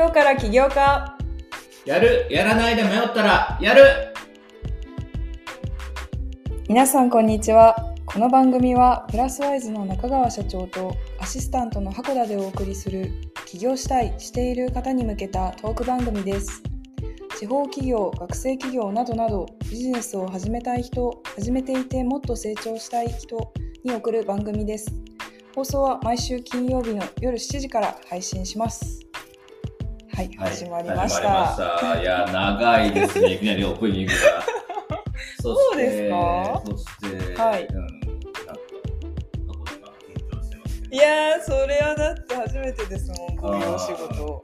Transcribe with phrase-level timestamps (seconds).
[0.00, 1.14] 今日から起業家
[1.84, 3.82] やるやらないで迷ったらやる。
[6.70, 7.76] 皆さんこんにちは。
[8.06, 13.12] この番組はプラスワイズの中川社長とアシスタントの箱田でお送りする
[13.44, 16.62] 起業したいしている方に向けたトーク番組です。
[17.38, 23.52] 地方企業学生企業などなどビジネスを始めたい人始めていてもっと成長したい人
[23.84, 24.94] に送る番組です。
[25.54, 29.09] 放送は毎週金曜日の夜7時から配信します
[30.20, 31.98] はい、はい始まりました。
[31.98, 33.32] いや長いですね。
[33.36, 34.18] いきなりオープニングが。
[35.42, 36.62] そそうですか？
[36.66, 36.84] そし
[37.34, 37.66] てはい。
[40.92, 44.42] いやーそれはだって初めてですもんこういうお仕事。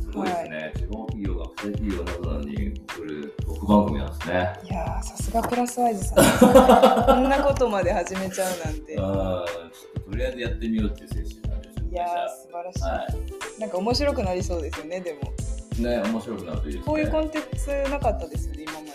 [0.00, 4.52] すごいですね、地方企業学生企業などに送るトーク番組なんですね。
[4.70, 6.16] いやーさすがプラスワイズさん。
[7.06, 8.96] こんなことまで始めちゃうなんて。
[9.00, 11.41] あーちょっととりあえずやってみようっていう精神
[11.92, 13.06] なんですよー素晴らしい、は
[13.60, 15.32] なんか面白くなりそうですよねでも。
[15.78, 16.84] いね面白くなるといいですね。
[16.86, 18.92] こういうコンテンツなかったですよね今まで。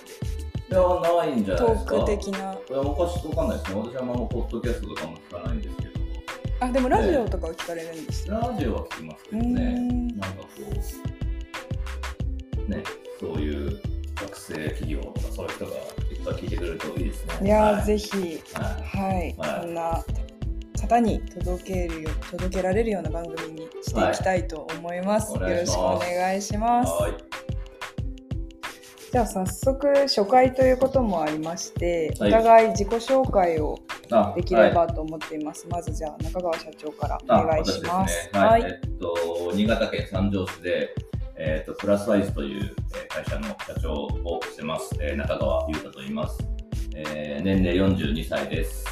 [0.70, 0.80] いや
[1.18, 1.96] ないんじゃないトですか。
[1.96, 2.38] ーク的な。
[2.40, 3.82] いや昔わかんないですね。
[3.82, 5.90] 私はあんまポッドキャストとかも聞かないんですけど。
[6.60, 9.62] あでもラジオとかは聞かれるんですよ、ラジオは聞きますけうどね。
[9.62, 10.08] ーん。
[10.08, 10.48] なんかこ
[12.68, 12.84] うね
[13.20, 13.80] そういう
[14.16, 15.80] 学生企業とかそういう人がいっ
[16.26, 17.46] ぱい聞いてくれるといいですね。
[17.46, 17.86] いやー、はい。
[17.86, 18.42] ぜひ。
[18.54, 18.74] はい。
[18.84, 19.62] はい、はい。
[19.62, 20.04] こんな
[20.88, 25.52] 方に届けるよ届けられるような番組にしていきたいと思います、はい。
[25.52, 26.92] よろしくお願いします。
[26.92, 27.14] はい。
[29.12, 32.30] じゃあ早速初回ということもありまして、はい。
[32.30, 33.78] お互い自己紹介を
[34.12, 35.68] あできればはいと思っています。
[35.70, 38.30] まずじゃあ中川社長からあお願いします。
[38.30, 38.40] すね。
[38.40, 40.96] はい、えっと新潟県三条市で
[41.36, 46.38] えっとプラスワイズというえー会社の社長をしてます、えー中川優太と言います、
[46.96, 48.86] えー年齢42歳です、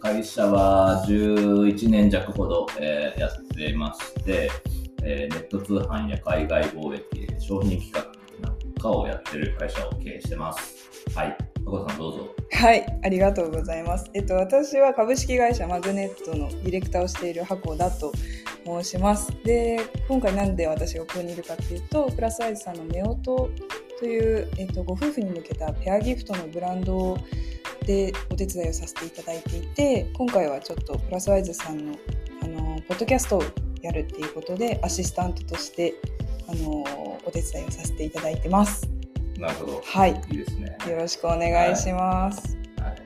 [0.00, 4.50] 会社は11年弱ほど、えーやってまして、
[5.02, 14.08] えーネット通販や海外貿易商品企画なんかをやってる会社を経営してますはい加藤さんどうぞはい、ありがとうございます。
[14.14, 18.12] えっと私は株式会社マグネットのディレクターをしている箱田と
[18.64, 19.30] 申します。
[19.44, 23.50] で、今回なんで私がここにいるかっていうと、プラスアイズさんの夫婦
[23.98, 27.18] というえっとご夫婦に向けたペアギフトのブランド
[27.86, 31.96] でお手伝いをさせていただいていて、今回はちょっとプラスアイズさんの
[32.42, 33.42] あのポッドキャストを
[33.82, 35.94] やるっていうことでアシスタントとして
[36.48, 36.82] あの
[37.24, 38.88] お手伝いをさせていただいてます。
[39.38, 39.82] なるほど。
[39.84, 40.76] はい、いいですね。
[40.88, 42.56] よろしくお願いします。
[42.80, 42.96] はい。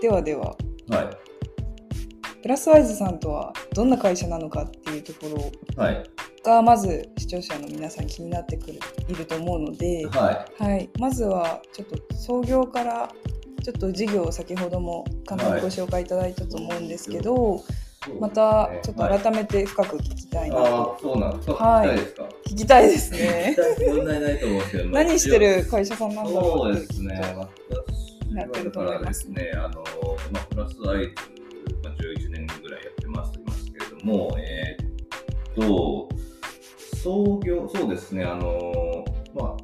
[0.00, 0.56] ではでは、
[0.88, 1.30] はい。
[2.42, 6.02] プラスワイズさんとはどんな会社なのかっていうところはい
[6.44, 8.78] がまず視聴者の皆さん気になってくる
[9.08, 13.10] いると思うので、ははい、まずはちょっと創業から
[13.62, 17.62] ちょっと事業を先ほども簡単にご紹介いただいたと思うんですけど、
[18.08, 18.20] い。
[18.20, 19.20] またちょっとはい。
[19.20, 21.54] 改めて深く聞きたいなと、ああ、そうなんですか。
[21.54, 21.88] はい。
[22.48, 23.56] 聞きたいですね。
[23.86, 24.88] 問題ないと思うんですけど。
[24.90, 26.72] 何してる会社さんなんだろそうう。
[26.72, 27.20] ってですね。
[27.20, 29.84] 私なってると思いますね、あの、
[30.32, 31.14] まあ、プラスアイズ、
[31.82, 35.89] まあ、11年ぐらいやってますいますけれども、えーっと、
[37.72, 39.04] そうですね、あの、
[39.34, 39.56] まあ、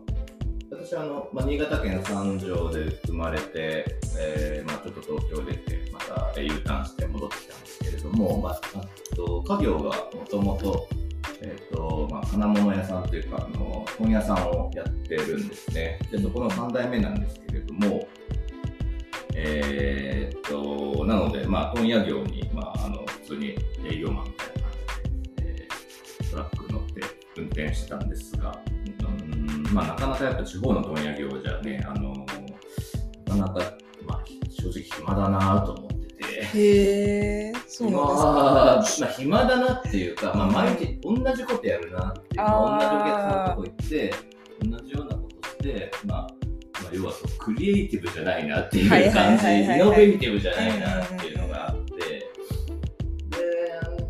[0.71, 3.85] 私はあの、まあ、新潟県三条で生まれて、
[4.19, 10.89] えーまあ、ちょっと東京出て、またえー U ターンして戻ってきたんですけれども、まあ、あと家業がもともと、
[11.41, 15.99] えーとまあ、金物屋さんというかあの本屋さんをやってるんですね。
[16.11, 18.07] でそこの3代目なんですけれども、
[19.35, 23.06] えー、となので、まあ、問屋業に、まあ、あの
[27.77, 28.71] してたんですが、う
[29.25, 32.13] んまあ、なかなかやっぱ地方の問屋業じゃね、あの
[33.27, 33.77] なかなか、
[34.07, 36.25] まあ、正直暇だなと思ってて。
[36.55, 37.99] へえそう暇
[38.65, 39.07] なんですか。
[39.07, 44.15] まあ、暇だなっていうか、まあ、毎日同じことやるなっていう、まあ、同じお客さんのとこ行って
[44.63, 46.21] 同じようなことして、まあ
[46.83, 49.45] まあ、要はそうクリエイティブじゃないなっていう感じ。
[49.47, 51.87] イノベーティブじゃないなっていうのがあって。
[51.97, 52.27] で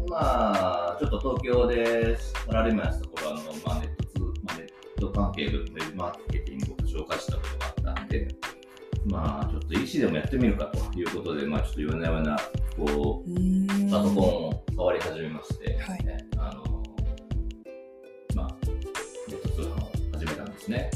[0.08, 3.15] まあちょっと東京でサラリーマンやってた
[5.08, 8.28] あ、ネット関係のマーケティングを紹介したことがあったんで
[9.06, 12.38] まあちょっと EC でもやってみるかということで、まあちょっと夜な夜な
[12.76, 16.82] こうパソコンを触り始めまして、はいねあの
[18.34, 18.56] まあ、
[19.28, 20.90] ネット通販を始めたんですね。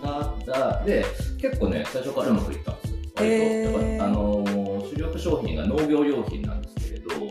[0.00, 1.04] ただ、で、
[1.38, 2.96] 結構ね、最初からうまくいったんですよ。
[2.96, 3.22] 割と。
[3.24, 4.44] へーやっぱ、あの
[4.88, 7.26] 主力商品が農業用品なんですけれど、あの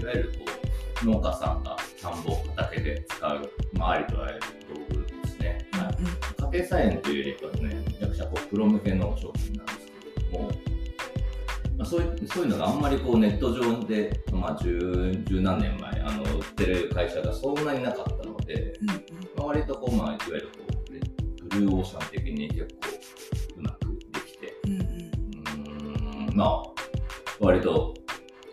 [0.00, 0.52] いわゆるこ
[1.02, 4.55] う農家さんが田んぼ、畑で使う、まあ、ありとあらゆる
[6.56, 10.50] 家庭菜園というよりかはね、めちゃくちゃこうプロ向けの商品なんですけれども、
[11.76, 18.94] まあ、そういうそういうのがあんまりこうネット上で、まあ、十十何年前ああの売ってる会社がそんなになかったので、うんま
[19.40, 21.00] あ、割とこう、まあ、いわゆるこうレ
[21.40, 26.62] ブルーオーシャン的に結構うまくできて、うんまあ、
[27.38, 27.92] 割と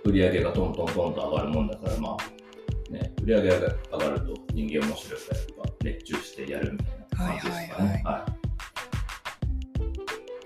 [0.03, 3.56] 売り上げがトントントンと上がるもんだから、まあ、ね、売り上げが
[3.94, 7.89] 上がると人間面白いからやっぱ熱中してやるみたいな感じですかね。
[7.89, 8.25] はいは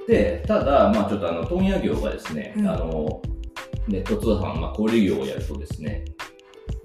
[0.08, 0.12] い。
[0.12, 2.68] で、ただ、まあちょっとあの、問屋業がですね、うん。
[2.68, 3.22] あの、
[3.88, 6.06] ネット通販、まあ小売業をやるとですね、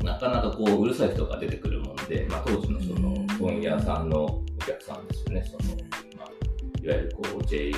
[0.02, 3.26] なかなかこう、うるさい人が出てくるもんで、まあ当時のそのうん。
[3.38, 5.76] 問屋さんのお客さんですよね、その、
[6.16, 6.30] まあ、
[6.82, 7.70] いわゆるこう、JA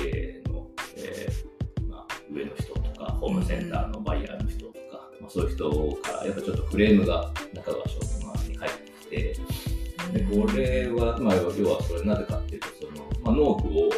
[0.47, 0.67] の、
[0.97, 5.69] えーまあ、上の人とか、ホームセンターのバイヤーの人とか、まあ、そういう人
[6.01, 9.35] から、やっぱちょっとクレームが中川商店に返ってきて、
[10.15, 13.89] でこれは、まあ、要はそれなぜかっていうとその、まあ、農具を、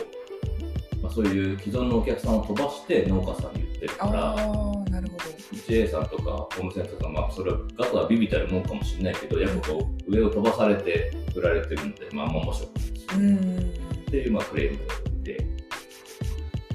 [1.03, 5.27] まあ、そういう既存のお客さんを飛ばして農家さんに売ってるからああなるほど。
[5.67, 12.87] JA さんとかホームセンターさんまあそれは額はビビたるもんかもしれないけどやっぱこう上を飛ばされて売られてるのでまあまあ面白くない。
[12.87, 15.45] ですっていうまあクレームがあって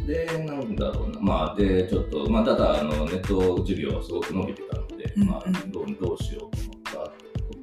[0.06, 1.20] でなんだろうな。
[1.20, 7.08] まあでちょっとまあただあのネット授業はすごく伸びてたので、まあどうどうしようと思っ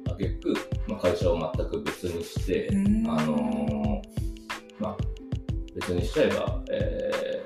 [0.06, 0.69] たあげく、まあ、
[1.00, 3.10] 会社を全く別にして、うん。
[3.10, 4.96] あのーまあ、
[5.74, 7.44] 別にしちゃえば、え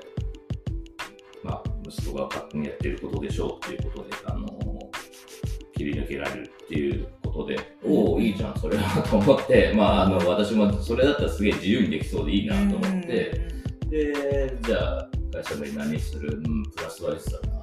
[1.43, 4.51] ーまあ、息子が勝手にやっていることでしょうっていうことで、あのー
[5.77, 13.51] 切り抜けられるっていうことで、おお、いいじゃん、それはと思って、まあ、あの私もそれだったらすげえ自由にできそうでいいなと思って、
[13.89, 16.37] で、じゃあ、会社名何する？
[16.37, 17.54] うん、プラスワイズだな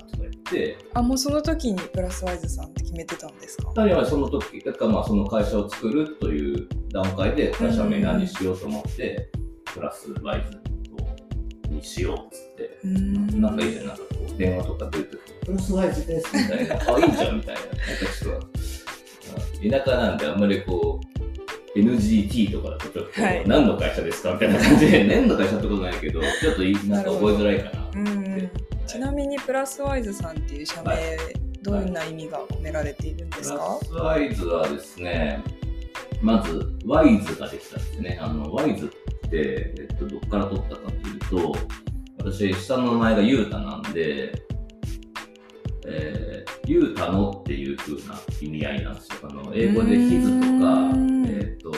[0.53, 3.69] って、あもうその時にプラスワイズさんって決めてたんですか？
[3.71, 9.31] はその時、だからまあその会社を作るという段階で会社名何しようと思って、
[9.65, 13.41] プラスワイズにしようっつって、うん。
[13.41, 17.77] なんかいいじゃん、なんかこう電話とか出るとき、プラスワイズですみたいな、 あ、いいじゃんみたいな、なんか
[18.19, 18.53] ちょっと、うん
[19.71, 21.01] 田舎なんであんまりこ
[21.75, 23.49] う、NGT とかだとちょっと、はい。
[23.49, 27.91] 何の会社ですかみたいな感じで、 何の会社ってことないけど、ちょっといいなんか覚えづらいかな。
[27.95, 28.51] うん
[28.93, 30.99] ちなみにプラスワイズさんっていう社名、はい
[31.63, 35.45] どんな意味が込められているんですプかラ、スワイズはですね、
[36.21, 38.19] まず、ワイズができたんですね。
[38.21, 41.55] あの、ワイズって、えっと、どっから取ったかというと、
[42.19, 44.33] 私、下の名前がユータなんで、
[45.87, 49.15] えー、ユータのっていう風な意味合いなんですよ。
[49.23, 50.91] あの、英語でヒズとか
[51.29, 51.73] えっと、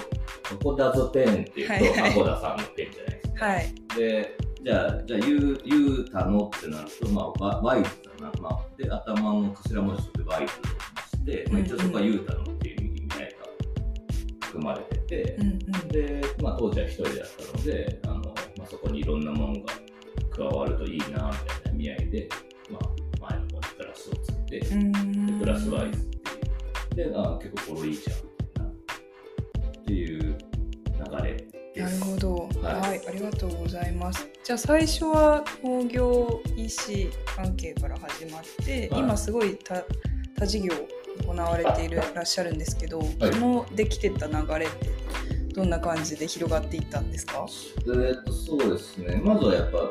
[0.50, 3.46] アコダズペンっていうと、はいはいアコダさんのペンじゃないですか。
[3.46, 8.32] はいで、じゃあ、じゃあ、ユー、ユータのってなると、まあ、ワワイズだな。
[8.40, 17.14] まあ、で、頭の頭文字としてワイズをして、まあ、一応そこはユータのっていう意味合いが含まれてて、うんうんで、まあ、当時は一人だっ
[17.52, 18.14] たので、あの、
[18.56, 19.74] まあ、そこにいろんなものが
[20.34, 21.28] 加わるといいな、みたい
[21.66, 22.28] な意味合いで、
[22.70, 26.04] まあ、前の方にプラスをつけて、うんプラスワイズっ
[26.94, 27.10] ていう。
[27.10, 28.16] で、あ結構これいいじゃん、
[31.84, 32.00] です。
[32.00, 34.28] なるほど、はいはい、ありがとうございます。
[34.42, 39.84] じゃあ最初は農業 EC 関係から始まって、はい今すごい多
[40.36, 40.72] 多事業
[41.26, 44.90] 行われているらっしゃるんですけど、いそのできてった流れって
[45.54, 47.46] どんな感じで広がっていったんですか？
[47.86, 49.88] えーっとそうですね、まずはやっぱ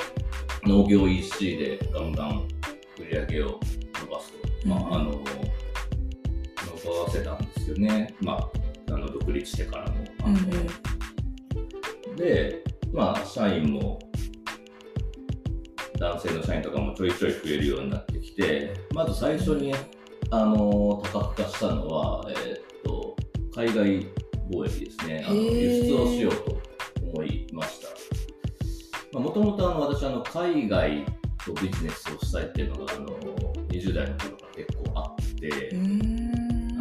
[0.65, 2.47] 農業 EC でガンガン
[2.99, 3.59] 売り上げを
[4.01, 5.19] 伸ばすと、まあ、あの伸
[7.05, 10.03] ばせたんですよね、まあ、あの独立してからも。
[10.23, 10.37] あの
[12.15, 13.99] で、まあ、社員も
[15.99, 19.73] 男性の社員とかもちょいちょい増えるようになってきて、まず最初に
[20.31, 23.15] あの多角化したのは、えーっと
[23.55, 23.85] 海外
[24.51, 26.61] 貿易ですね、あの輸出をしようと
[27.13, 27.79] 思いまし
[29.11, 29.19] た。
[29.19, 31.05] もともと私あの、海外
[31.45, 33.07] とビジネスをしたいっていうのがあの
[33.69, 35.75] 20代の頃から結構あって、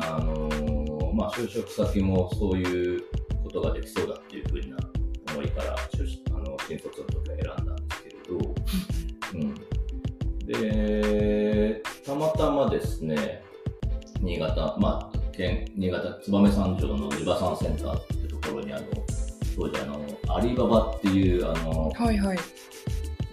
[0.00, 3.02] あのまあ、就職先もそういう
[3.42, 4.41] ことができそうだっていう
[6.72, 8.54] 新卒の時は選んだんですけれど、
[9.34, 9.54] うん、
[10.46, 13.42] でたまたまですね
[14.20, 18.86] 新潟、まあ、県新潟燕三条の地場産センターっていうところにあの
[19.56, 20.00] 当時あの
[20.34, 22.38] アリババっていうあの、はいはい。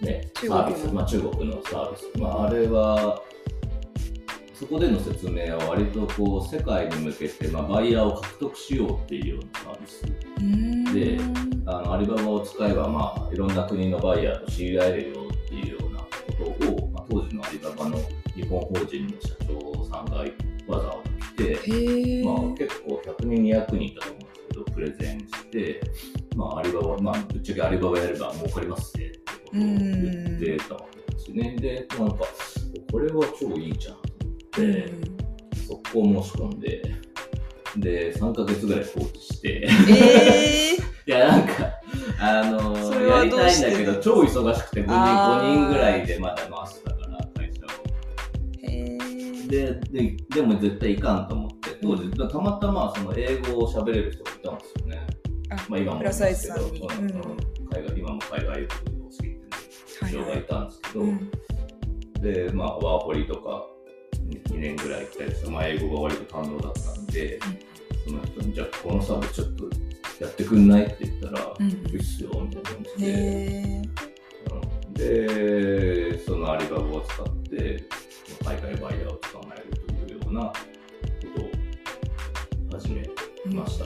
[0.01, 3.21] ね、サービス、まあ、中国のサービス、まあ、あれは
[4.59, 11.17] そこでの説明は割とこう世界に向けて、まあ、バイヤーを獲得しようっていうようなサービスで
[11.65, 16.09] あのアリババを使えば、まあ、いろんな国のバイヤーと知り合えるよっていうようなこ
[16.59, 17.97] とを、まあ、当時のアリババの
[18.35, 22.25] 日本法人の社長さんがわざわざ来て。
[22.25, 25.81] まあ、結構100人200人いたと思うんですけどプレゼンして、
[26.35, 31.55] まあ、アリババ、まあ、ぶっちゃけアリババやれば儲かりますねってことを言ってたわけですね。
[31.55, 32.25] で、なんか、
[32.91, 34.08] これは超いいじゃん
[34.51, 34.93] と思って、
[35.67, 36.81] 速攻申し込んで、
[37.77, 40.75] で、3ヶ月ぐらい放置して、え
[41.05, 41.53] いや、なんか、
[42.19, 45.53] あのそれはやりたいんだけど、超忙しくて5人、あー。
[45.53, 47.69] 5人ぐらいでまだ回してたから、会社を。
[48.63, 49.47] ー、へー。
[49.49, 51.69] でででも絶対いかんと思って。
[51.81, 55.07] 当時、たまたまその英語を喋れる人がいたんですよね。
[55.51, 56.79] あまあ今もプラスアイスさんに。
[56.79, 57.05] ううん。
[57.07, 57.11] ん。
[57.71, 58.73] 海外今も海外を好
[59.09, 61.31] きっていう人がいたんですけど、うん。
[62.21, 63.65] で、まあ、ワーホリとか
[64.53, 67.39] 2年ぐらい来たりして、まあ、英語が割と堪能だったんで、
[68.07, 69.69] その人に、じゃあこのサービスちょっと
[70.19, 70.85] やってくんない？
[70.85, 71.69] って言ったら、うん。
[71.69, 73.11] いいっすよ、みたいな感じで。
[73.11, 73.81] へ
[74.51, 74.93] うん。
[74.93, 77.83] で、そのアリババを使って、
[78.43, 79.65] 海外バイヤーを捕まえる
[80.07, 80.53] というようなこ
[82.71, 83.85] とを始めーました。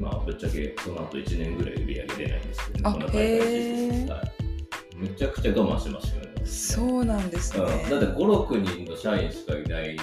[0.00, 4.06] まあ、ぶっちゃけその後1年ぐらい売り上げ出ないんですけど、あこの海外へ事ー。
[4.06, 4.96] 業はい。
[4.96, 6.35] めちゃくちゃ我慢してましたよね。
[6.46, 7.64] そうなんですね。
[7.64, 9.96] うん、だって5、6人の社員しかいない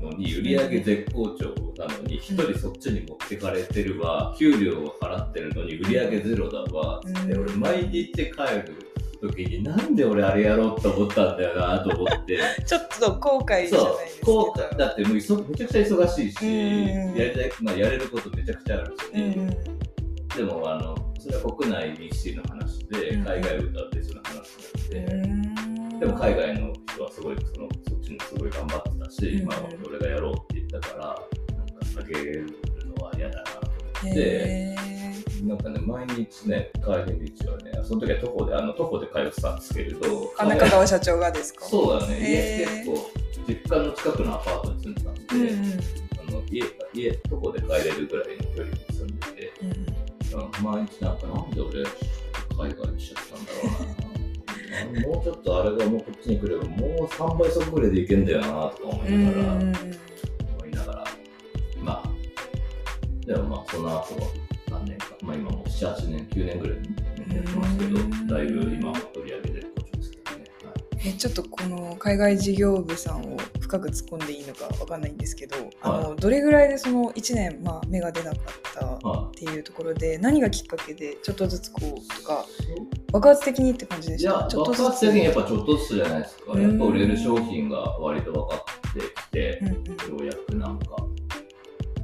[0.00, 7.42] のに、売り上げ絶好調なのに、1人そっちに持ってかれてるわ、給料を払ってるのに、売り上げゼロだわ、つって、うん。
[7.42, 8.84] 俺、毎日帰る
[9.28, 14.32] 時に、なんで俺あれやろうと思ったんだよなと思って、 ちょっと後悔じゃそうないですけど。
[14.44, 17.14] こうだってもういそめちゃくちゃ忙しいし、うん。
[17.14, 19.46] やりたい、まあ、やれることめちゃくちゃあるし、うん。
[20.36, 23.24] でもあの、それは国内 BC の話で、うん。
[23.24, 25.43] 海外歌は別の話なので、うん。
[26.00, 29.46] でも海外の人はすごいそのそっちにすごい頑張ってたし、うん。
[29.46, 32.46] まあ、俺がやろうって言ったから、なんか下げる
[32.98, 33.58] のは嫌だなと
[34.02, 34.76] 思って、へ
[35.44, 41.64] なんかね、毎日ね、帰り道はね、その時は徒歩で、あの徒歩で通ってたんですけれど、ーあ中川社長がですか？
[41.66, 43.10] そうだね、家結構、
[43.46, 45.80] 実家の近くのアパートに住んでたんで、うんうん。
[46.28, 46.62] あの家、
[46.94, 49.70] 家、徒歩で帰れるぐらいの距離に住んでて、うん。
[49.70, 49.86] うん
[50.62, 54.03] 毎日なんか、なんで俺、海外にしちゃったんだろうな。
[55.06, 59.64] もうちょっとあれがもうこっちに来れば、もう3倍速ぐらいでいけんだよなとか思いながら、思
[60.66, 61.04] いながら、
[61.80, 64.04] まあ、でもまあ、その後は
[64.70, 66.76] 何年か、まあ今も7、8年、9年ぐらい
[67.36, 67.98] やってますけど、
[68.34, 69.53] だいぶ今は取り上げて
[71.06, 78.40] えちょっとこの海外事業部さんを深く突っ込んでいいのかわかんないんですけど、あのどれぐらいでその1年、まあ、芽が出なかっ
[78.72, 82.46] たっまていうところで何がきっかけでちょっとずつこうとかあ、
[83.12, 84.46] 爆発的にって感じでした？
[84.48, 86.52] ちょっと爆発的にやっぱちょっとずつじゃないですか。
[86.52, 86.62] うん。
[86.62, 89.74] やっぱ売れる商品が割と分かってきて、うんうん。
[89.74, 90.96] ようやくなんか、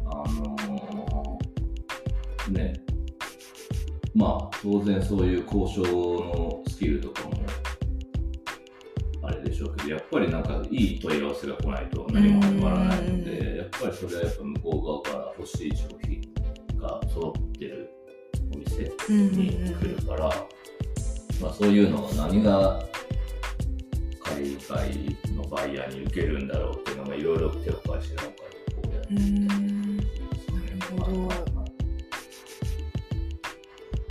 [0.07, 2.75] あのーね、
[4.15, 7.35] まあ当然そういう交渉のスキルとかも
[9.61, 16.23] しょうけど、やっぱりなんかいい問い合わせが来ないと何も始まらないのうんで、やっぱりそれはやっぱ向こう側から欲しい商品
[16.79, 17.91] が揃ってる
[18.55, 20.29] お店に来るから、
[21.41, 22.83] まあそういうのが何が
[24.21, 28.37] 海外のバイヤーに受けるんだろうっていうのがいろいろ手を返しながらこ
[28.91, 29.21] うやってな
[30.97, 31.31] るほど。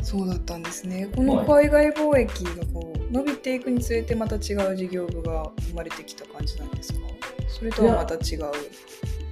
[0.04, 1.08] そうだったんですね。
[1.16, 7.00] この海外貿易がこう伸びていくにつれてまた違う事業部が生まれてきた感じなんですか？
[7.48, 8.52] それとはまた違う。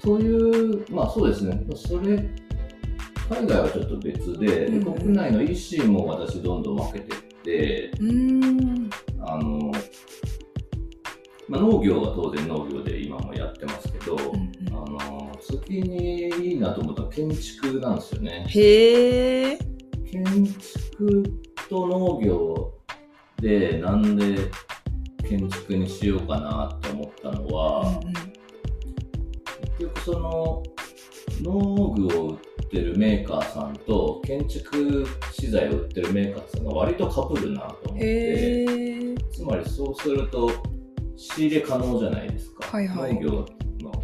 [0.04, 2.18] そういう、まあそうですね、それ、
[3.30, 4.94] 海外はちょっと別で、うんうん。
[5.00, 8.90] 国内の EC も私どんどん分けてって、うーん。
[9.22, 9.72] あの、
[11.50, 18.46] まあ、農業は当然農業で今もやってますけど、うんあの次にいいなと思ったのは建築なんですよね。
[18.50, 19.58] へえ
[20.12, 21.24] 建築
[21.70, 22.74] と農業
[23.42, 24.50] でなんで
[25.28, 28.02] 建築にしようかなって思ったのは、
[29.78, 30.64] 結局その
[31.42, 40.52] 農具を売ってるメーカーさんと建築資材を売ってるメーカーさんが割とかぶるなと思ってつまりそうすると
[41.16, 43.14] 仕入れ可能じゃないですか、はいはい。
[43.16, 43.46] 農業の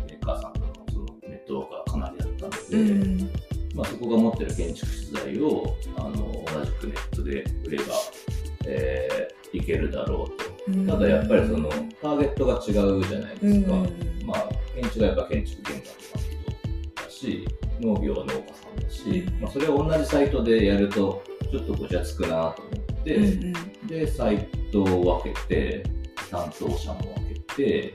[0.08, 3.30] メーカーさんとのそのネットワークがかなりあったので、うん。
[3.76, 8.13] まあ、そこが持ってる建築資材をあの同じくネットで売れば、えー
[9.64, 10.30] いけるだろ
[10.68, 10.86] ううん。
[10.86, 14.26] とただやっぱりそのターゲットが違うじゃないですか、うん。
[14.26, 17.48] まあ、建築はやっぱ建築現場とかだし
[17.82, 19.42] 農業は農家さんだし、うん。
[19.42, 23.28] まあ、それを同じサイトでやるとちょっとごちゃつくなと思って、うんう
[23.86, 23.88] ん。
[23.88, 25.84] でサイトを分けて
[26.30, 27.94] 担当者も分けて、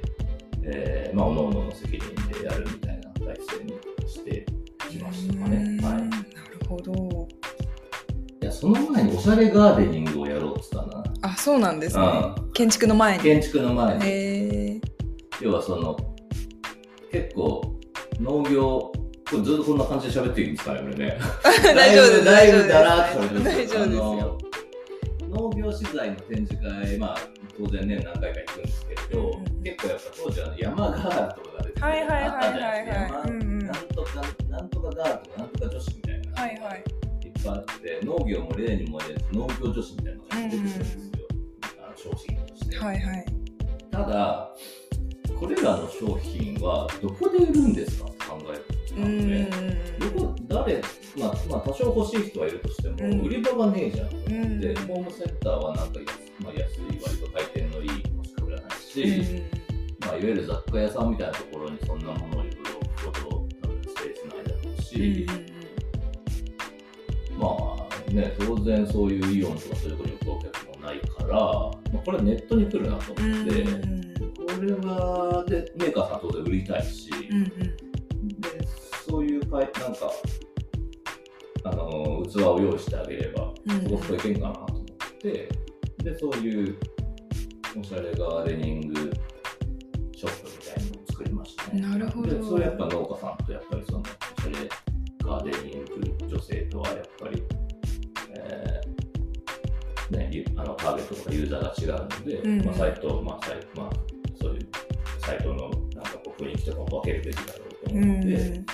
[0.62, 3.72] えーまあ、各々の責任でやるみたいな体制に
[4.06, 4.46] して
[4.90, 5.56] きましたかね。
[5.56, 6.24] はい、うんなる
[6.68, 7.28] ほど
[8.58, 11.04] その前におしゃれガーデニングをやろうって言ったな。
[11.22, 12.04] あそうなんですね。
[12.04, 13.22] う建築の前に。
[13.22, 14.04] 建築の前に。
[14.04, 14.08] へ
[14.74, 14.80] え
[15.40, 15.96] 要はその
[17.12, 17.78] 結構
[18.20, 18.92] 農業
[19.30, 21.18] これずっとこんな感じで喋っていいんですかね、これね。
[21.72, 24.38] 大丈夫ですだいぶ大丈夫ですだらーっと喋って大丈夫ですよ。
[25.28, 27.18] 農業資材の展示会、まあ、
[27.56, 32.26] 当然ね、何回か行くんですけれど、うんうん結構やっぱ当時は山ガールとかが出てて、はいはいはいはいはい。
[32.26, 33.22] あったじゃないですか。
[33.24, 33.60] うんうん。
[33.60, 36.97] 山なんとかなんなんとかガールとかなんとか女子みたいな、はいはい
[37.38, 41.00] いっぱいあって農業も例にも例ず農業女子みたいなのが出てくるんですよ、
[41.78, 43.24] あの商品として、はいはい。
[43.90, 44.54] ただ
[45.38, 48.08] これらの商品はどこで売るんですか？
[48.08, 48.64] って考える
[48.96, 50.82] うので、んどこ誰、
[51.16, 53.20] まあ、まあ多少欲しい人はいるとしても、うん。
[53.20, 54.08] 売り場がねえじゃん。
[54.08, 54.14] う
[54.46, 54.60] ん。
[54.60, 56.06] でホームセンターはなんか安,、
[56.42, 59.42] まあ、安い割と回転のいいものしか売らないし、
[60.00, 65.26] まあ、いわゆる雑貨屋さんみたいなところにそんなものをいろいろ置くほど多分スペースないだろうし、
[67.38, 67.56] ま
[68.08, 78.66] あね当然そういうイオンとかそういうところに置くお客もないから、まあ、これネットに来るなと思って、これはでメーカーさん当然売りたいし、で
[79.08, 80.10] そういうかいなんか
[81.64, 84.86] あの器を用意してあげればすごくいけんかなと思っ
[85.20, 85.48] て、
[86.02, 86.76] でそういう
[87.78, 89.12] おしゃれガーデニング
[90.16, 91.80] ショップみたいなのを作りましたね。
[91.80, 92.28] なるほど。
[92.34, 94.68] でそれやっぱ農家さんとやっぱりそのおしゃれ
[95.24, 97.42] ガーデニング女性とはやっぱり、
[98.36, 103.90] えーね、ゆあのターゲットとかユーザーが違うので、うんまあ、サイト、まあサイまあ、
[104.40, 104.68] そういう
[105.18, 108.66] サイトのなんかこう雰囲気とかも分けるべきだろうとう思って、ん。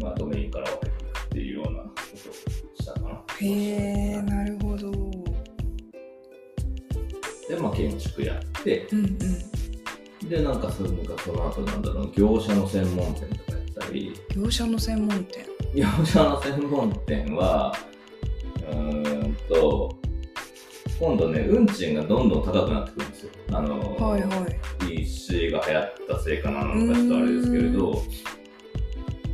[0.00, 3.22] まあ、ドメインから分けていくっていうようなことをしたかな。
[3.38, 4.90] へえなるほど。
[7.50, 10.28] で、まあ、建築やって、うんうん。
[10.28, 17.74] で、なんかそのなんかその後なんだろう、業者の専門店とかやったり、業者の専門店業者の専門店は、
[18.68, 19.96] うーんと、
[21.00, 23.30] 今度ね、運賃がどんどん高くなってくるんですよ。
[23.52, 28.02] あの、はいはい EC が流行ったせいかなのかちょっとあれですけれど、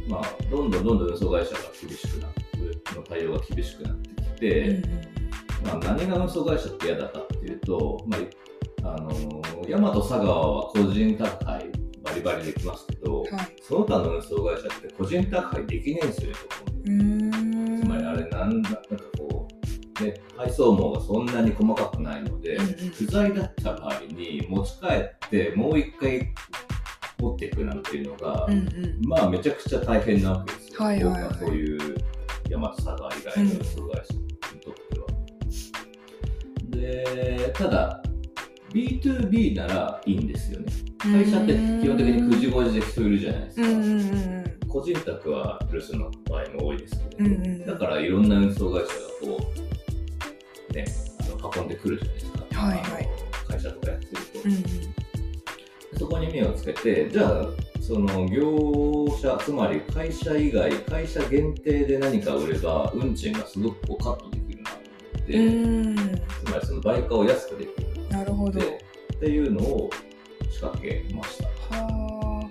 [0.09, 2.41] まあ、どんどんどんどん運送会社が厳しくなって、
[2.97, 4.83] の対応が厳しくなってきて、うん
[5.65, 8.17] まあ、何が運送会社って嫌だかっていうと、ま
[8.85, 9.11] あ、あの
[9.69, 11.70] 大和佐川は個人宅配
[12.11, 13.31] バリバリできますけど、はい。
[13.63, 16.37] その他の運送会社って個人宅配できねえんですよね、
[16.85, 17.83] うーん。
[17.83, 18.83] つまりあれなんだ、なんか
[19.17, 19.49] こ
[20.01, 22.75] う、ね、配送網がそんなに細かくないので、うんうん。
[22.91, 26.29] 不在だった場合に持ち帰ってもう一回
[27.19, 29.01] 持っていくなんていうのが、うんうん。
[29.07, 30.81] まあめちゃくちゃ大変なわけですよ。
[30.81, 31.29] はいはいはい。
[31.29, 31.97] 僕そういう
[32.51, 35.07] 大和佐川以外の運送会社にとっては。
[36.71, 38.03] で、ただ、
[38.73, 40.73] B2B ならいいんですよね。
[40.99, 43.69] 会社って基本的に9時5時で人いるじゃないですか。
[43.69, 48.95] うんうんうん個人宅は留守の場合も多いですけど、うんうんだからいろんな運送会社
[49.27, 49.53] がこ
[50.71, 50.85] う、ね、
[51.21, 52.61] あの運んでくるじゃないですか。
[52.61, 53.09] はいはい。
[53.49, 54.39] 会社とかやってると。
[54.45, 54.61] うんうん。
[55.99, 57.47] そこに目をつけて、じゃあ、
[57.81, 65.97] その業者、つまり会社以外、会社限定で何か売れば、運賃がすごくこうカットできるなと思って、うん。
[65.97, 67.80] つまりその売価を安くできる
[68.21, 69.91] なるほどでっていうのを
[70.51, 71.75] 仕掛けました。
[71.75, 72.51] は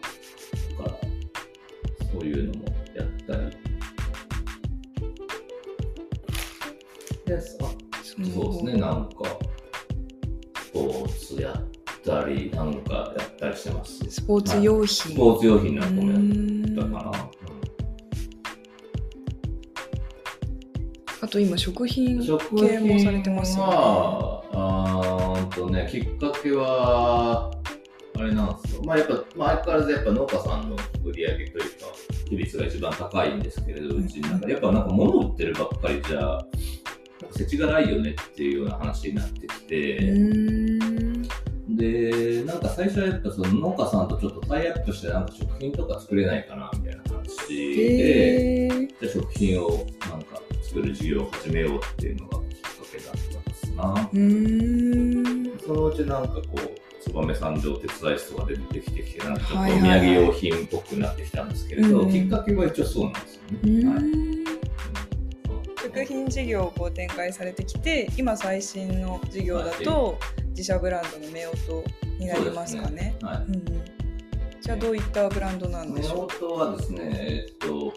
[0.80, 0.98] だから、
[2.12, 3.56] そういうのもやったり。
[7.28, 7.42] で、ああ
[8.02, 9.26] そうですね、なんか、
[10.64, 11.64] スポーツやっ
[12.04, 14.00] たり、なんかやったりしてます。
[14.10, 17.30] スポーツ用ス品ポーツ用品なんかもやっうんたかな。
[21.22, 24.39] あと今食品食系もされてますよね
[25.60, 27.52] とね、きっかけは、
[28.18, 28.84] あれなんですよ。
[28.84, 31.68] まあやっぱ、まあ、相変わらずやっぱ農家さんの売り上げというか、
[32.30, 36.46] 比率が一番高いんですけれど、うちなんか、やっぱなんか物売ってるばっかりじゃ、なんか
[37.38, 40.00] 世知がないよねっていうような話になってきうて、
[41.70, 47.48] で、なんか最初はやっぱその農家さんとちょっとタイアップしてなんか食品とか作れないかなみたいな話
[47.86, 54.10] で、じゃあ食品をなんか作る事業を始めようっていうのがきっかけだったんですな。
[55.70, 63.86] そのうちなんかこう、燕三条手伝い室とか出てきてきて、なんかお土産用品っぽくなってきたんですけれど、うんきっかけは一応そうなんですようね。
[63.86, 64.04] はい。
[65.84, 70.18] 食品事業をこう展開されてきて今最新の事業だと
[70.50, 71.84] 自社ブランドの夫婦
[72.18, 73.16] になりますかね。
[73.22, 73.38] はい。
[73.38, 73.66] うんうん、
[74.60, 77.94] じゃあどういったブランドなんでしょ夫はですね、えっと、こ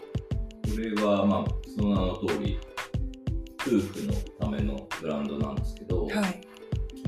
[0.77, 2.59] れはまあ、その名の通り、
[3.59, 6.15] 夫婦のためのブランドなんですけど、うはい。
[6.15, 6.52] まあ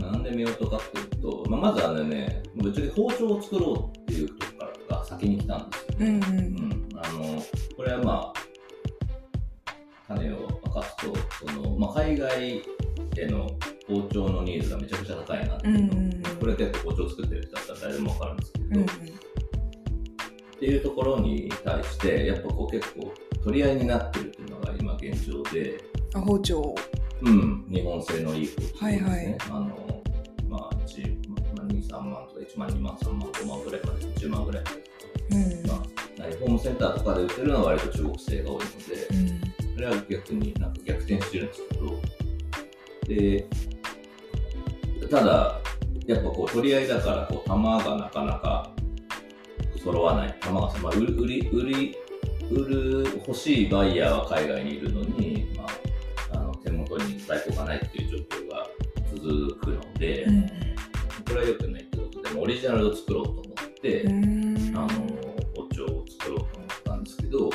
[0.05, 6.07] なんで夫婦かっていうと、まあ、まずはね、ぶっちゃけ包丁を作ろうっていうところからが先に来たんですよね。
[6.07, 6.39] うんうん。
[6.39, 6.89] うん。
[6.95, 7.43] あの
[7.75, 8.55] これはまあ
[10.07, 11.13] 種を明かすと
[11.45, 12.61] その、まあ、海外
[13.17, 13.47] への
[13.87, 16.23] 包丁のニーズがめちゃくちゃ高いなっていうの、うんうんうん。
[16.39, 18.85] これ結構包丁作ってる人だったら誰でも分かるんですけど、うんうん。
[18.85, 18.87] っ
[20.59, 23.13] ていうところに対してやっぱこう結構
[23.43, 26.75] 取り合いになってるっていうのが今現状で、あ包丁
[27.21, 29.37] うん、日本製のいい包丁ですね、はいはい。
[29.49, 29.84] あのまあ1まあ、2、
[31.95, 34.83] 3万とか1万、2万、3万、5万ぐらいまで10万ぐらいまで。
[35.31, 35.67] うん。
[35.67, 35.77] まあ、
[36.39, 39.73] ホームセセンターとかで売ってるのは割と中国製が多いので、うん。
[39.75, 42.01] それは逆になんか逆転してるんですけど、
[43.07, 43.47] で、
[45.09, 45.61] ただ、
[46.07, 48.71] やっぱこう取り合いだから、こう、玉がなかなか
[49.83, 50.35] 揃わない。
[50.39, 51.13] 玉がさ、まあ、売り、
[51.51, 51.95] 売り、
[52.51, 55.65] 売る、欲しいバイヤーは海外にいるのに、ま
[56.33, 58.67] あ、あの、手元に在庫がないっていう状況が
[59.15, 60.47] 続くので、うん。
[60.47, 60.49] こ
[61.29, 61.84] れは良くない
[62.45, 63.43] オリジナルを作ろうと思っ
[63.81, 64.73] て、うん。
[64.75, 64.87] あの
[65.55, 67.49] 包丁を作ろうと思ったんですけど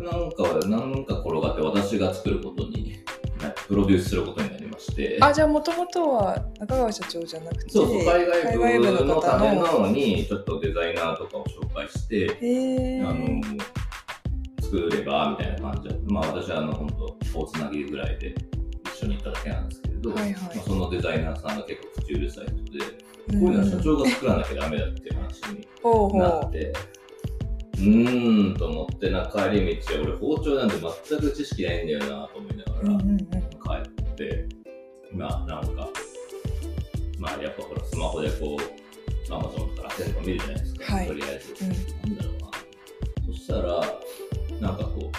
[0.00, 3.02] なんかなんか転がって私が作ることに
[3.40, 5.18] なプロデュースすることになりまして。
[5.20, 13.40] あじゃあもともとは中川社長じゃなくてそう海外部の方ためなのにちょっとデザイナーとかを紹介してあの
[14.62, 16.88] 作ればみたいな感じでまあ私はあの本
[17.32, 18.34] 当大つなぎぐらいで
[18.84, 20.32] 一緒に行っただけなんですけれど、はいはい。
[20.32, 22.95] まあ、そのデザイナーさんが結構口うるさい人で、うん
[23.26, 26.72] こういうのは社長が作らなきゃダメだっていう話になって、
[27.76, 30.76] うーんと思ってな帰り道俺包丁なんて
[31.08, 34.46] 全く知識ないんだよなと思いながら帰って、
[35.12, 35.88] まあなんか
[37.18, 41.06] まあやっぱほらスマホでこうアマゾンとか楽天とか見るじゃないですか、はい。
[41.08, 41.70] とりあえず、うん。
[41.70, 42.50] なんだろうな。
[43.26, 43.80] そしたら
[44.60, 45.10] なんかこ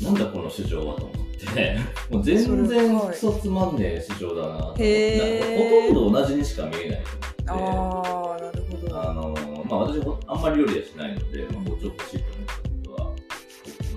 [0.00, 1.25] うなんだこの市場はと思って
[2.10, 3.08] もう全然はい。
[3.08, 5.90] クソつまんねえ市場だなと思って。
[5.92, 7.02] ほとんど同じにしか見えない
[7.46, 8.10] と思って。
[8.12, 9.00] ああなるほど。
[9.00, 9.34] あの
[9.68, 13.14] まあ、私ほあんまり料理はしないので、まあ、包丁欲しいと思ったことはほ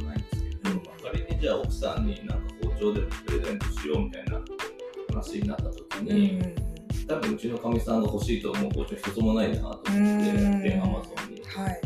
[0.02, 0.76] ぼないんですけど、うん。
[0.78, 4.42] まあ、仮にじゃあ奥さんになんか包丁でもプレゼントしようみたいな
[5.10, 6.06] 話になった時うん。
[6.08, 6.42] に、
[7.08, 10.62] 多分うちのかみさんが欲しいと思う包丁一つもないなと思って、うん。
[10.62, 11.42] で、アマゾンに。
[11.44, 11.82] はい。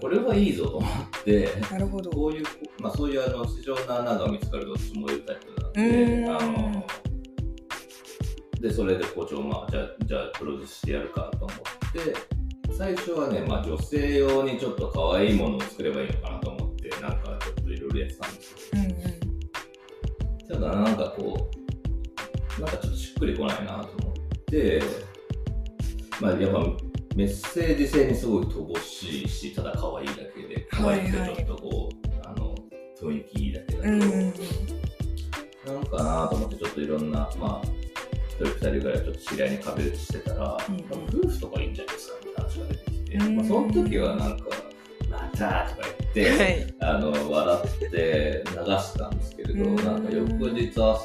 [0.00, 2.10] これはいいぞと思って、なるほど。
[2.10, 2.44] こういう、
[2.82, 6.86] まあ、そういうあの市場の穴が見つかると私もいうタイプなんうんで、あの
[8.60, 11.58] で、それで包丁を、まあ、じゃあ、じゃあプロデュースしてやるかと思っ
[11.92, 12.14] て、
[12.76, 18.94] 最初はね、まあ、女性用にちょっと可愛いものを作ればいいのかなと思って、なんかちょっといろいろやってたんですうんうんよ。
[20.48, 21.50] ただ、なんかこ
[22.58, 24.14] う、なんかちょっとしっくりこないなと思っ
[24.46, 24.82] て、
[26.20, 32.01] まあ、やっぱメッセージ性にすごい乏しいし、ただ可愛いだけで、可愛くてちょっとこう、あの、
[33.02, 34.32] 雰囲気だけだと、うんうんうん
[35.64, 37.68] なんかなと思ってちょっといろんな、まあ、
[38.30, 40.82] 一人二人ぐらいちょっと知り合いに壁打ちしてたら、うんうん
[41.22, 44.44] 夫婦とかいいんじゃないですかって話が出てきて、うんまあ、その時はなんか、
[45.08, 50.98] またとか言って、はいあの、笑って流したんですけれど、うんなんか翌日朝、夫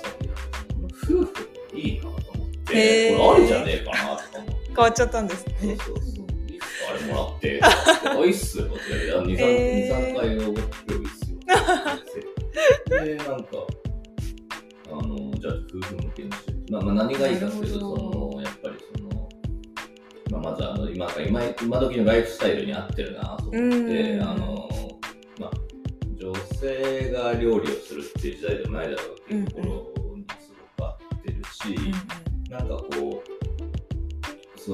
[1.05, 1.27] 婦
[1.75, 4.67] いいなと思って、これありじゃねえかなとか思って。
[4.69, 6.25] 変わっちゃったんですそうねそうそう。
[6.49, 7.61] いいっすかあれもらって。
[8.17, 8.65] おいっすよ。
[8.69, 9.27] こちらで。
[9.27, 10.59] 2、3、えー2 3回おご
[12.89, 13.47] で、なんか、
[14.89, 19.29] あの、じゃあ夫婦向けにして、まあ、まあ、何がいいかっていうと、その、やっぱりその、
[20.31, 24.21] まあ、まずあの、今か今、今時のライフスタイルに合ってるなと思って、うん。
[24.21, 24.69] あの、
[25.39, 25.51] まあ、
[26.15, 29.76] 女性が料理をするっていう時代でもないだろうっていうところ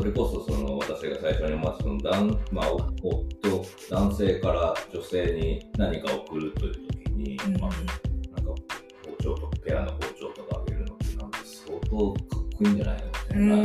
[0.03, 7.55] それこそその私が最初に思ったその男、まあ、お夫、男性から女性に何か送るという時に、うん。
[7.55, 7.93] うんまあ、なんか
[8.43, 13.55] 包丁とかペアの包丁とかあげるのってなんか相当かっこいいんじゃないのみたいな、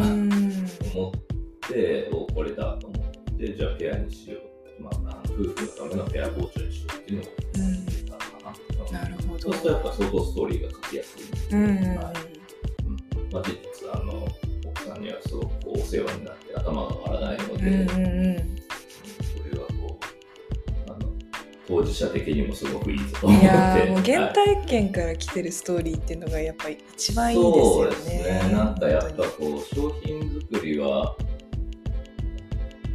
[25.43, 27.71] 験から来てるストーリーっていうのがやっぱり一番いいですよね。
[27.71, 28.53] そうですね。
[28.53, 31.17] なんかやっぱ本こう商品作りは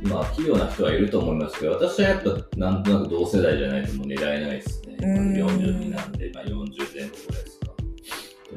[0.03, 4.97] まあ器用な人はいると思いますけど私はやっぱなんとなく同世代じゃないともう狙えないですね。
[4.99, 5.33] うん。
[5.33, 7.73] 42なんで、まあ、40前後ぐらいですか。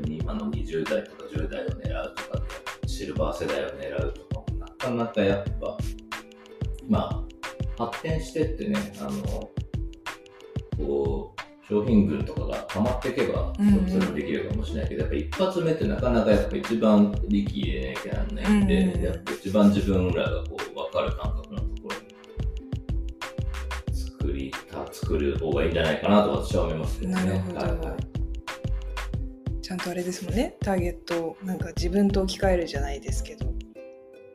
[0.06, 2.42] 今の20代とか10代を狙うとか
[2.86, 5.78] シルバー世代を狙うとかもなかなかやっぱ
[6.88, 7.24] ま
[7.78, 9.50] あ発展してってねあの
[10.76, 11.35] こう
[11.68, 13.88] 商品群とかが溜まっていけばうんうん。
[13.88, 19.04] それもできるかもしれないけど、やっぱ一発目ってなかなかやっぱ一番力入れなきゃなんないんで、うんうん。
[19.04, 22.14] やっぱ一番自分らがこう分かる感覚のところに
[23.94, 27.44] 作りた作る方がいいんじゃないかなと私は思いますけどね。
[27.52, 27.96] なるほど。
[29.60, 30.56] ちゃんとあれですもんね。
[30.60, 33.52] ターゲットをなんか自分と置き換えるじゃないですけど。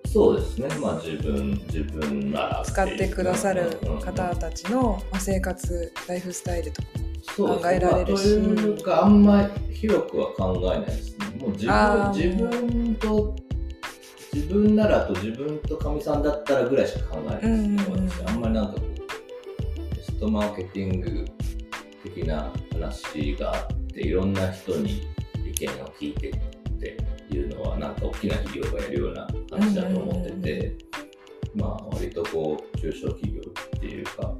[0.05, 6.87] そうですね、まあ自分、自分なら使ってくださる方たちの、まあ、生活ライフスタイルとか
[7.35, 8.37] 考えられるし。
[8.37, 11.25] まあというか、あんまり広くは考えないですね。
[11.39, 13.35] もう自分自分と、
[14.33, 17.53] 自分ならと自分とかみさんだったらぐらいしか考えないですね。
[17.53, 18.09] うんうんうん。
[18.09, 18.91] 私あんまりなんかこう、
[20.21, 21.25] トマーケティング
[22.03, 25.01] 的な話があって、いろんな人に
[25.43, 26.33] 意見を聞いてっ
[26.79, 26.97] て
[27.33, 30.77] いうのは、なんか大きな企業がやるような話だと思ってて、
[31.55, 34.37] まあ、割とこう、中小企業っていうか、まあ、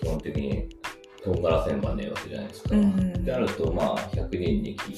[0.00, 0.68] 基本的に、
[1.26, 2.76] とんがらせんばねえわけじゃないですか。
[2.76, 4.96] うんうんであると、まあ、100人に聞い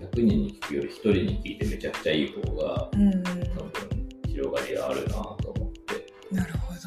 [0.00, 3.22] 100人に聞くより1人に聞いてめちゃくちゃいい方が、うんうん。
[3.22, 6.80] 多分、広がりがあるなと思って、なるほど。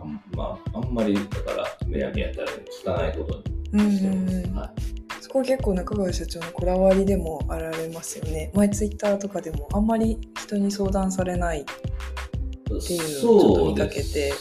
[0.00, 4.36] あんまあ、あんまり、だから、むやみやたら聞かないことうんにしてます。
[4.36, 4.82] うんうんはい。
[5.20, 8.50] そこ結構中川社長のこだわりでもあられますよね。
[8.54, 14.32] 前ツイッターとかでもあんまり人に相談されないっていうのをちょっと見かけて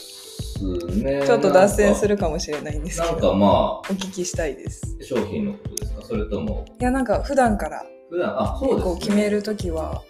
[0.64, 1.24] ね。
[1.26, 2.16] ちょっと脱線する。
[2.16, 6.02] るかもしれないんですけなんかどまお聞きしたいですあ、商品のことですか？
[6.04, 8.96] それとも、いやなんか普段から普段、あ、そうですね。
[9.00, 10.04] 決めるときは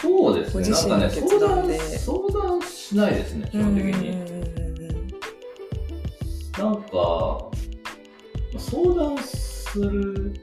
[0.00, 0.90] そうですね。
[0.90, 4.10] なんかね、相談で、相談しないですね、基本的に。
[6.58, 10.34] なんか、まあ相談する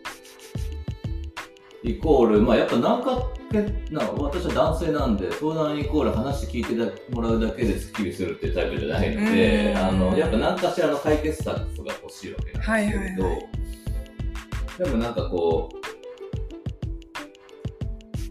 [1.84, 3.62] イコール、まあやっぱ何かけ
[3.93, 6.76] な私は男性なんで、相談イコール話聞いて
[7.13, 9.78] もらうだけですっきりするっていうタイプじゃないので、うん。
[9.78, 13.50] あの、やっぱ何かしらの解決策が欲しいわけなんですけれど、はいはいは
[14.80, 15.69] でもなんかこ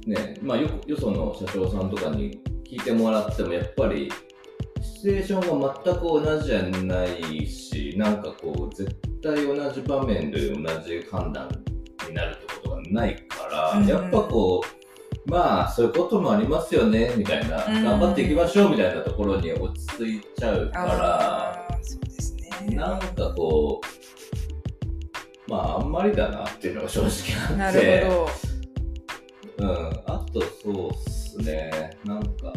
[0.06, 4.10] う、ね、まあよよその社長さんとかに聞いてもらっても、やっぱり、
[4.80, 11.48] シチュエーションが全く同じじゃないし、なんかこう、絶対同じ場面で同じ判断
[12.08, 13.31] になるってことがないか
[13.74, 13.86] ら、うん。
[13.86, 14.62] やっぱこ
[15.26, 17.84] う、まあ、そういうこともありますよね、みたいな、うん。
[17.84, 22.76] 頑張っていきましょう、みたいなところに落ち着いちゃうから、ああそうですね。
[22.76, 23.80] なんかこ
[25.48, 27.10] う、まあ、あんまりだなっていうのが正直
[27.54, 28.00] あなって。
[28.00, 28.28] るほど。
[29.58, 29.68] うん、
[30.06, 32.52] あとそうっすね、なんか、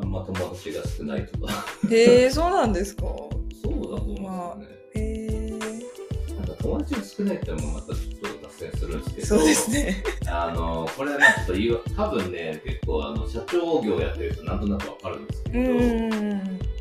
[0.00, 1.52] あんま友達が少ないとか、
[1.88, 3.02] へえそうなんですか？
[3.02, 3.30] そ
[3.68, 4.66] うだと思うんですよね。
[4.94, 5.00] へ
[5.36, 8.28] えなんか友達が少ないってのもまたちょっと
[8.70, 10.04] するんですけど、そうですね。
[10.28, 16.72] あの、これはまあちょっと言う、多分ね、結構あの、社長業やってる人なんとなくわかるんですけど、うん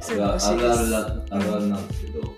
[0.00, 2.34] あるあるなんですけど、こ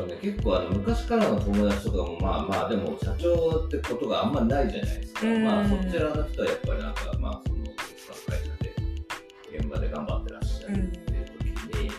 [0.00, 5.44] れね、結構あの昔からの友達とかもまあまあでも社長ってことがあんまないじゃないですか、うん。
[5.44, 7.64] まあそちらの人はやっぱりなんかまあその
[8.26, 8.74] 会社で
[9.56, 11.90] 現場で頑張ってらっしゃるっていう時に、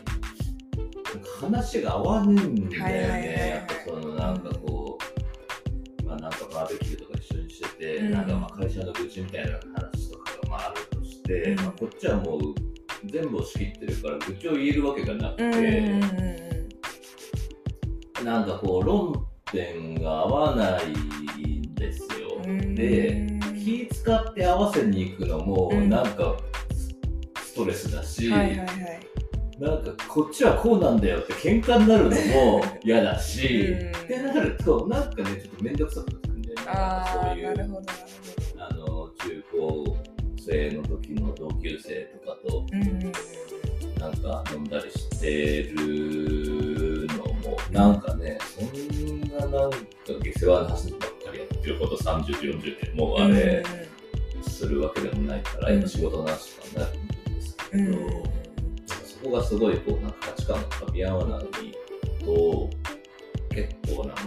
[1.39, 3.49] 話が合わねえんだよね。
[3.49, 4.74] やっぱそのなんかこう、まあ
[6.25, 8.11] なんかバーベキューとか一緒にしてて、うん。
[8.11, 11.55] なんかまあ会社の愚痴みたいな話とかがまああるとして、うん。
[11.57, 12.41] まあ、こっちはもう
[13.05, 15.51] 全部を仕切ってるから愚痴を言えるわけがなくて、う
[18.23, 18.25] ん。
[18.25, 22.41] なんかこう論点が合わないんですよ。
[22.43, 22.73] うん。
[22.73, 23.27] で
[23.63, 25.89] 気使って合わせに行くのもうん。
[25.89, 26.37] なんか
[27.39, 29.15] ストレスだし、はいはいはい
[29.59, 32.15] なんかこっちはこうなんだよって喧嘩になるの
[32.59, 33.89] も嫌だし、うん。
[33.89, 36.65] ってなるとなんかねちょっと面倒くさくなってくるんだよね。
[37.13, 37.49] そういう
[38.57, 39.97] あの中高
[40.37, 43.11] 生の時の同級生とかとうんうん
[43.99, 49.77] なんか飲んだりしてるのも、なんかね、そんななんか
[50.21, 53.63] 下世話な話ばっかりやってること30、40ってもうあれ
[54.47, 56.99] するわけでもないから、うん今仕事の話とかになる
[57.31, 58.34] んですけど、
[59.35, 61.39] がすごいこうなんか価値観が噛み合わない
[62.23, 62.69] と、
[63.49, 64.23] 結構なんか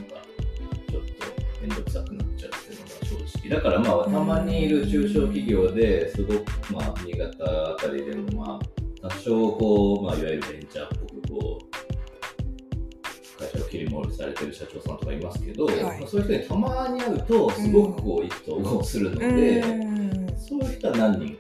[0.91, 3.57] ちょっと面倒くさくなっちゃうっていうのが正直。
[3.57, 8.61] だからまあ、たまにいる中小企業ですごく、まあ、新潟あたりでもま
[9.03, 19.89] あ、多少こう、まあ、いわゆるベンチャーっぽくこう、会社を切り盛りされてる社長さんとかいますけど、はいまあそういう人にたまに会うと、すごくこう、意気投合するので、うん
[20.49, 21.38] そういう人は何人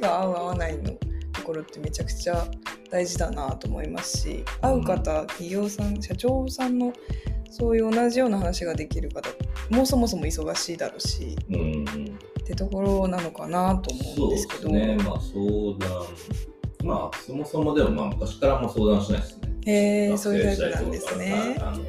[0.00, 0.92] が合う合わないの
[1.32, 2.46] ところってめちゃくちゃ
[2.90, 6.92] 大事だなと思いますし会う方企業さん社長さんの
[7.50, 9.28] そういう同じような話ができる方
[9.70, 16.06] もうそもそも忙しいだろうしうんうんってところなのかなと思そううんでですけどすね、まあ相談、
[16.84, 19.48] まあそもそもでもまあ昔からも相談しないですね。
[19.66, 21.82] へえ学そういうタイプなんですねあのまあ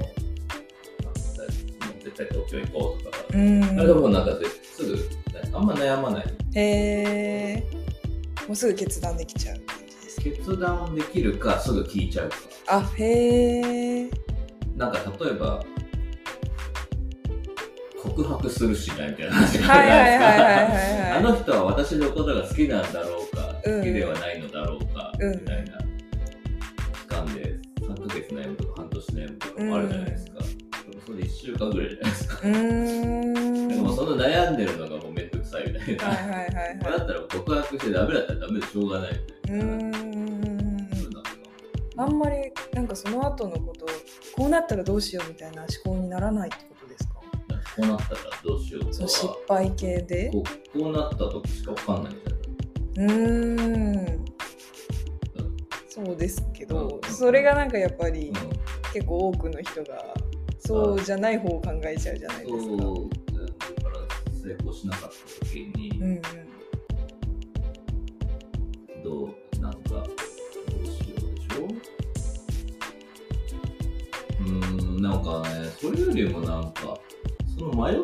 [2.04, 4.32] 絶対東京行こうとか、うんあれでもなんか
[4.76, 5.10] すぐ、
[5.54, 6.26] あんま悩まない。
[6.56, 7.79] へえ
[8.50, 9.60] もうすぐ決断できちゃう。
[9.68, 12.30] 感じです決断できるか、すぐ聞いちゃう。
[12.30, 12.36] か。
[12.68, 14.10] あへえ
[14.76, 15.64] なんか例えば、
[18.02, 20.20] 告白するしないみたいな話がはいはいはいは
[21.10, 23.80] いあの人は私のことが好きなんだろうか、うん。
[23.82, 25.32] 好きではないのだろうか、うん。
[25.32, 25.78] みたいな。
[26.92, 30.32] 期間で3ヶ月悩むとか半年悩むとかもあるじゃないですか。
[30.32, 32.42] でもそれ1週間ぐらいじゃないですか。
[32.42, 35.29] でもそのの悩んでるのがもうめ
[35.64, 36.06] さいみたいな。
[36.06, 36.78] はいはいはい。
[36.84, 39.18] まあだったら告白してダメだったらダメでしょうがないみ
[39.48, 39.66] たいな。
[39.66, 40.90] うーん。
[41.98, 42.36] あんまり
[42.74, 43.86] なんかその後のこと
[44.36, 47.16] こうなったらどうしようみたいな思考にならないってことですか？
[47.16, 47.22] こ
[47.80, 50.30] うなったらどうしようその失とは敗系で？
[50.32, 50.44] こ
[50.76, 53.14] うこうなった時しかわかんないみたいな。
[53.14, 54.26] うーん。
[55.90, 58.36] そうですけどうんそれがなんかやっぱりうん。
[58.94, 60.16] 結構多くの人が
[60.58, 62.74] そうじゃない方を考えちゃうじゃないですか。
[64.50, 66.22] 成功しなかった時に、うんうん。
[69.04, 71.66] どうなんかどうしようでしょ
[74.42, 74.44] う？
[74.44, 74.50] ー
[75.00, 76.98] んなんかねそれよりもなんか
[77.58, 77.98] その迷っ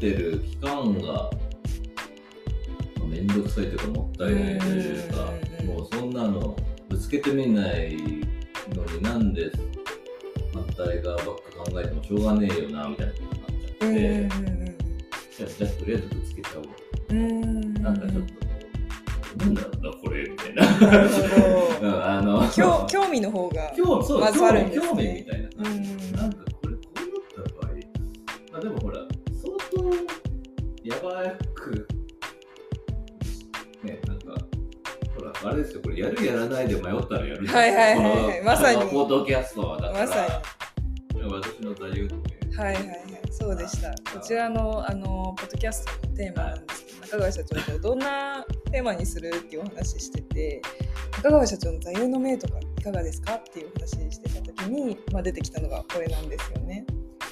[0.00, 1.30] てる期間がま
[3.02, 6.56] あめんどくさいというかもったいないというかうんもうそんなの
[6.88, 7.96] ぶつけてみない
[8.74, 9.52] のになんで
[10.52, 14.02] 反対側ばっか考えてもしょうがねえよなみたいなことになっちゃうんって、
[14.62, 14.67] うん
[15.38, 16.64] じゃあじゃあとりあえずぶつけちゃおう
[17.10, 17.74] うんうん。
[17.74, 18.48] なんかちょっと
[19.38, 20.66] なんだろうな、これみたいな。
[21.80, 23.72] うんあの、興興味の方が
[24.20, 24.86] まずあるんですね。
[24.88, 25.48] 興味みたいな。
[25.48, 25.90] う感じ。
[25.92, 26.12] ん。
[26.16, 27.72] なんかこれ、こうなった場合、
[28.50, 29.84] まあでもほら、相当
[30.82, 31.88] やばく、
[33.84, 34.44] ね、なんか、
[35.16, 38.42] ほら、あれですよ、これ、やるやらないで迷ったらやるはいはいはいはい。
[38.42, 38.90] まさに。
[38.90, 40.42] ポッドキャストは、だから、まさ
[41.30, 42.37] 私の座右の銘。
[42.58, 42.98] はいはいはい。
[43.30, 43.90] そうでした。
[44.12, 50.60] こちらのあのポッドキャストのテーマなんですけど中川社長とどんなテーマにするっていうお話してて
[51.18, 56.84] 中川社長の座右の銘とかいかがですかっていう話してた時に、まあ、出てきたのがこれなんですよね。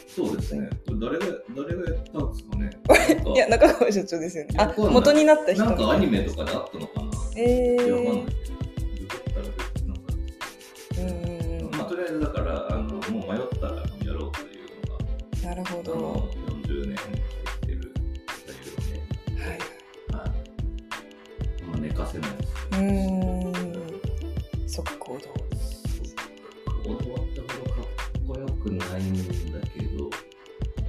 [0.07, 0.71] そうですね。
[0.87, 2.71] これ誰が、誰がやったんですかね？
[3.35, 4.55] いや中川社長ですよね。
[4.59, 5.73] あ元になった人な。
[5.73, 7.11] んかアニメとかであったのかな？
[7.37, 11.71] えいや、わかんないー、うん。
[11.73, 12.86] まあ、とりあえずだから、あの
[15.57, 16.29] るほ、どの
[16.65, 17.23] 40年生きて
[17.61, 17.95] きてる
[18.47, 19.03] 座右の
[19.35, 19.61] 銘はいはい。
[21.75, 22.53] あ寝かせないです。
[22.73, 27.85] うん速攻動こう終わったほどかっ
[28.27, 30.11] こよくないんだけど、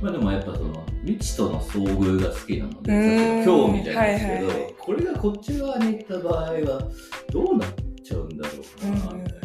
[0.01, 6.91] まあでもやっぱその未知との遭遇が好きなので、今日みたいなんですけど、はいはいこれがこっち側に行った場合は
[7.29, 7.69] どうなっ
[8.01, 8.53] ちゃうんだろ
[8.83, 9.35] うんうんうな、みた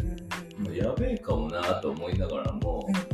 [0.71, 0.85] いな。
[0.85, 3.12] やべえかもなと思いながらも、うん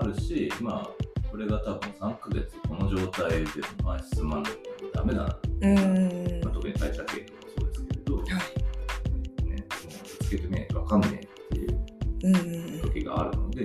[0.00, 0.90] あ、るしまあ
[1.30, 3.46] これが多分3ヶ月この状態で
[3.84, 4.58] まあ進まないと
[4.92, 5.80] ダメだな、うんう。
[5.80, 6.44] ん。
[6.44, 9.54] まあ、特に会社経営とかそうですけれど、ね、もう
[10.18, 11.80] ぶつけてみないと分かんねえっていう。
[12.22, 12.80] うんうんうん。
[12.82, 13.64] 時があるので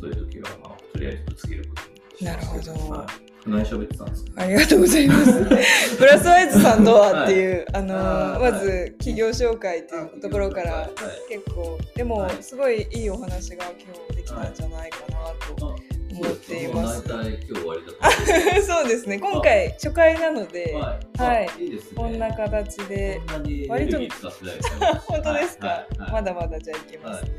[0.00, 2.90] そういう時はまあとりあえずぶつけることにしますけなるほど。
[2.90, 3.06] はい、
[3.46, 4.42] 何喋ってたんですか？
[4.42, 5.44] ありがとうございます。
[5.96, 10.88] プラスワイズさんとはっていう、あのあーまず企業紹介というところからはい。
[11.28, 12.36] 結構でもはい。
[12.42, 15.16] すごいいいお話が今日できたんじゃないかな
[15.56, 15.74] とあ
[16.10, 17.02] 思っています。
[17.08, 18.62] 大体今日終わりだった。
[18.62, 19.18] そうですね。
[19.18, 21.48] 今回初回なので、はい、はい。
[21.48, 21.96] あいいですね。
[21.96, 23.20] こんな形で。
[23.68, 23.98] 割と
[25.06, 25.66] 本当ですか？
[25.68, 26.00] はい。
[26.00, 26.12] はい。
[26.12, 27.30] まだまだじゃあいけますね。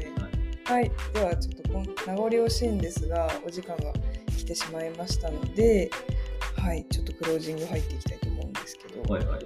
[0.66, 0.82] はい。
[0.82, 3.92] はい、ではちょっとこん名残惜しいんですがお時間が
[4.50, 5.92] 来てしまいましたので、
[6.58, 9.46] はい、ちょっとクロージング入っていきたいと思うんですけど、はいはい。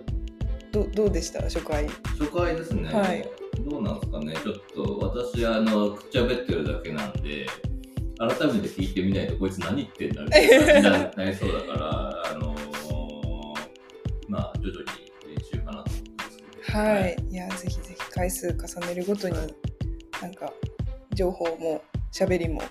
[0.72, 1.42] どどうでした？
[1.42, 1.90] 初回？
[2.18, 2.90] 初回ですね。
[2.90, 3.28] はい
[3.70, 4.34] どうなんですかね？
[4.42, 7.46] ちょっと私あのくっちゃべってるだけなんで。
[8.18, 12.60] 改めて聞いてみないとこいつ何言ってんだみたいななりそうだから、あのー
[14.30, 16.78] まあ徐々に練習かなと思ってますけど。
[16.78, 19.36] はい、いやぜひぜひ回数重ねるごとに
[20.22, 20.54] なんか
[21.14, 22.62] 情報も喋りも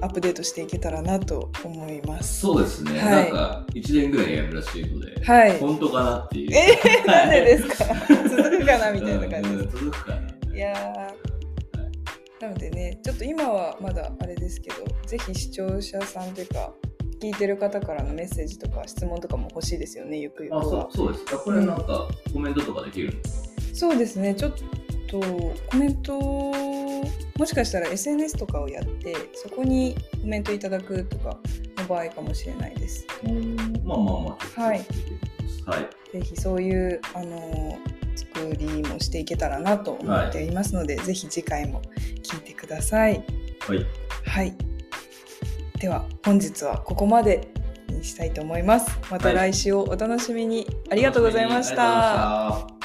[0.00, 2.40] アップデートしていけたらなと思います。
[2.40, 2.98] そうですね。
[2.98, 5.58] はいなんか一年ぐらいやるらしいので、はい。
[5.58, 6.50] 本当かなっていう。
[6.52, 7.84] えー、なんでですか？
[8.28, 9.58] 続くかなみたいな感じうん。
[9.70, 10.54] 続くかな。
[10.54, 16.72] いやーなのでねちょっと今はまだあれですけどぜひ視聴者さんというか
[17.20, 21.38] 聞いてる方からのメッセージとか質問とかも欲しいですよねゆくゆくあ、はそうそうですか。
[21.38, 23.12] これなんかコメントとかできる。
[23.74, 24.52] そうですねちょっ
[25.08, 26.18] とコメント
[27.38, 31.38] もしかしたら SNS とかをやってそこにコメントいただくとか
[31.76, 33.06] の場合かもしれないです
[33.84, 34.60] まあまあまあ。
[34.60, 34.86] はい。
[35.64, 36.12] はい。
[36.12, 37.78] ぜひそういうあの
[38.16, 41.82] 作りもしていけたらなと思っていますので、ぜひ次回も
[42.22, 43.24] 聞いてください
[43.60, 43.86] はい。
[44.24, 44.54] はい。
[45.78, 47.52] では本日はここまで
[47.88, 48.98] にしたいと思います。
[49.10, 50.66] また来週をお楽しみに。
[50.90, 51.44] ありがとうござい。
[51.44, 51.86] ありがとうござい
[52.58, 52.77] ました